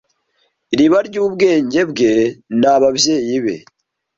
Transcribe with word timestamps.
iriba 0.73 0.97
ryubwenge 1.07 1.79
bwe 1.89 2.13
ni 2.59 2.67
ababyeyi 2.73 3.37
be 3.43 3.55